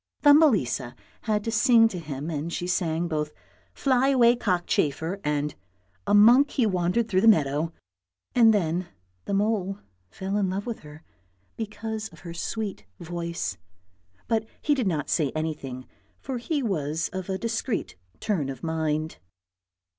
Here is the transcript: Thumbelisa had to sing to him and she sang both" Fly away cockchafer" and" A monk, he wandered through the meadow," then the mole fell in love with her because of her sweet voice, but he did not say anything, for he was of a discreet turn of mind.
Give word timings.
Thumbelisa 0.23 0.95
had 1.25 1.43
to 1.43 1.51
sing 1.51 1.87
to 1.89 1.99
him 1.99 2.31
and 2.31 2.51
she 2.51 2.65
sang 2.65 3.07
both" 3.07 3.31
Fly 3.75 4.07
away 4.07 4.35
cockchafer" 4.35 5.19
and" 5.23 5.53
A 6.07 6.15
monk, 6.15 6.49
he 6.49 6.65
wandered 6.65 7.07
through 7.07 7.21
the 7.21 7.27
meadow," 7.27 7.71
then 8.33 8.87
the 9.25 9.35
mole 9.35 9.77
fell 10.09 10.37
in 10.37 10.49
love 10.49 10.65
with 10.65 10.79
her 10.79 11.03
because 11.55 12.07
of 12.09 12.21
her 12.21 12.33
sweet 12.33 12.85
voice, 12.99 13.59
but 14.27 14.47
he 14.59 14.73
did 14.73 14.87
not 14.87 15.07
say 15.11 15.31
anything, 15.35 15.85
for 16.19 16.39
he 16.39 16.63
was 16.63 17.11
of 17.13 17.29
a 17.29 17.37
discreet 17.37 17.95
turn 18.19 18.49
of 18.49 18.63
mind. 18.63 19.19